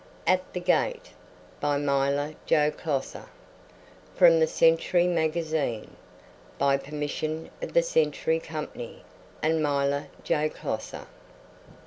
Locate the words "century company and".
7.83-9.61